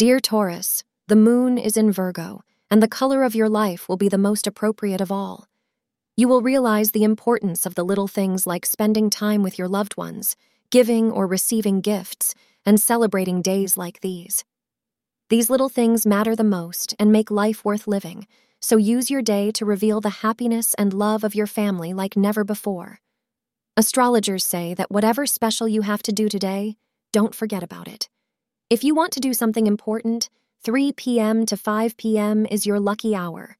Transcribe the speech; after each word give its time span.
Dear 0.00 0.18
Taurus, 0.18 0.82
the 1.08 1.14
moon 1.14 1.58
is 1.58 1.76
in 1.76 1.92
Virgo, 1.92 2.40
and 2.70 2.82
the 2.82 2.88
color 2.88 3.22
of 3.22 3.34
your 3.34 3.50
life 3.50 3.86
will 3.86 3.98
be 3.98 4.08
the 4.08 4.16
most 4.16 4.46
appropriate 4.46 5.02
of 5.02 5.12
all. 5.12 5.46
You 6.16 6.26
will 6.26 6.40
realize 6.40 6.92
the 6.92 7.04
importance 7.04 7.66
of 7.66 7.74
the 7.74 7.84
little 7.84 8.08
things 8.08 8.46
like 8.46 8.64
spending 8.64 9.10
time 9.10 9.42
with 9.42 9.58
your 9.58 9.68
loved 9.68 9.98
ones, 9.98 10.36
giving 10.70 11.12
or 11.12 11.26
receiving 11.26 11.82
gifts, 11.82 12.34
and 12.64 12.80
celebrating 12.80 13.42
days 13.42 13.76
like 13.76 14.00
these. 14.00 14.42
These 15.28 15.50
little 15.50 15.68
things 15.68 16.06
matter 16.06 16.34
the 16.34 16.44
most 16.44 16.94
and 16.98 17.12
make 17.12 17.30
life 17.30 17.62
worth 17.62 17.86
living, 17.86 18.26
so 18.58 18.78
use 18.78 19.10
your 19.10 19.20
day 19.20 19.50
to 19.50 19.66
reveal 19.66 20.00
the 20.00 20.24
happiness 20.24 20.72
and 20.78 20.94
love 20.94 21.24
of 21.24 21.34
your 21.34 21.46
family 21.46 21.92
like 21.92 22.16
never 22.16 22.42
before. 22.42 23.00
Astrologers 23.76 24.46
say 24.46 24.72
that 24.72 24.90
whatever 24.90 25.26
special 25.26 25.68
you 25.68 25.82
have 25.82 26.02
to 26.04 26.10
do 26.10 26.30
today, 26.30 26.78
don't 27.12 27.34
forget 27.34 27.62
about 27.62 27.86
it. 27.86 28.08
If 28.70 28.84
you 28.84 28.94
want 28.94 29.12
to 29.14 29.20
do 29.20 29.34
something 29.34 29.66
important, 29.66 30.30
3 30.62 30.92
p.m. 30.92 31.44
to 31.46 31.56
5 31.56 31.96
p.m. 31.96 32.46
is 32.46 32.66
your 32.66 32.78
lucky 32.78 33.16
hour. 33.16 33.56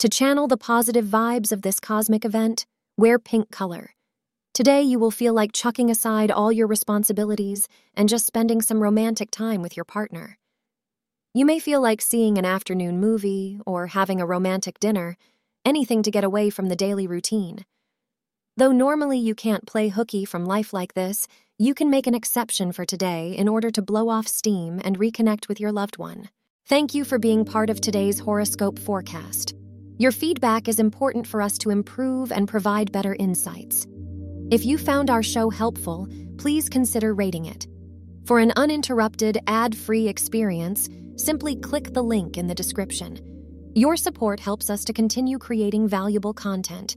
To 0.00 0.10
channel 0.10 0.46
the 0.46 0.58
positive 0.58 1.06
vibes 1.06 1.52
of 1.52 1.62
this 1.62 1.80
cosmic 1.80 2.22
event, 2.22 2.66
wear 2.98 3.18
pink 3.18 3.50
color. 3.50 3.94
Today, 4.52 4.82
you 4.82 4.98
will 4.98 5.10
feel 5.10 5.32
like 5.32 5.54
chucking 5.54 5.90
aside 5.90 6.30
all 6.30 6.52
your 6.52 6.66
responsibilities 6.66 7.66
and 7.94 8.10
just 8.10 8.26
spending 8.26 8.60
some 8.60 8.82
romantic 8.82 9.30
time 9.30 9.62
with 9.62 9.74
your 9.74 9.86
partner. 9.86 10.36
You 11.32 11.46
may 11.46 11.58
feel 11.58 11.80
like 11.80 12.02
seeing 12.02 12.36
an 12.36 12.44
afternoon 12.44 13.00
movie 13.00 13.58
or 13.64 13.86
having 13.86 14.20
a 14.20 14.26
romantic 14.26 14.78
dinner, 14.78 15.16
anything 15.64 16.02
to 16.02 16.10
get 16.10 16.24
away 16.24 16.50
from 16.50 16.68
the 16.68 16.76
daily 16.76 17.06
routine. 17.06 17.64
Though 18.56 18.72
normally 18.72 19.18
you 19.18 19.34
can't 19.34 19.66
play 19.66 19.88
hooky 19.88 20.26
from 20.26 20.44
life 20.44 20.74
like 20.74 20.92
this, 20.92 21.26
you 21.58 21.72
can 21.72 21.88
make 21.88 22.06
an 22.06 22.14
exception 22.14 22.70
for 22.70 22.84
today 22.84 23.34
in 23.36 23.48
order 23.48 23.70
to 23.70 23.80
blow 23.80 24.10
off 24.10 24.28
steam 24.28 24.78
and 24.84 24.98
reconnect 24.98 25.48
with 25.48 25.58
your 25.58 25.72
loved 25.72 25.96
one. 25.96 26.28
Thank 26.66 26.94
you 26.94 27.04
for 27.04 27.18
being 27.18 27.46
part 27.46 27.70
of 27.70 27.80
today's 27.80 28.18
horoscope 28.18 28.78
forecast. 28.78 29.54
Your 29.96 30.12
feedback 30.12 30.68
is 30.68 30.78
important 30.78 31.26
for 31.26 31.40
us 31.40 31.56
to 31.58 31.70
improve 31.70 32.30
and 32.30 32.46
provide 32.46 32.92
better 32.92 33.14
insights. 33.18 33.86
If 34.50 34.66
you 34.66 34.76
found 34.76 35.08
our 35.08 35.22
show 35.22 35.48
helpful, 35.48 36.06
please 36.36 36.68
consider 36.68 37.14
rating 37.14 37.46
it. 37.46 37.66
For 38.26 38.38
an 38.38 38.52
uninterrupted, 38.56 39.38
ad 39.46 39.74
free 39.74 40.08
experience, 40.08 40.90
simply 41.16 41.56
click 41.56 41.94
the 41.94 42.02
link 42.02 42.36
in 42.36 42.48
the 42.48 42.54
description. 42.54 43.18
Your 43.74 43.96
support 43.96 44.40
helps 44.40 44.68
us 44.68 44.84
to 44.84 44.92
continue 44.92 45.38
creating 45.38 45.88
valuable 45.88 46.34
content. 46.34 46.96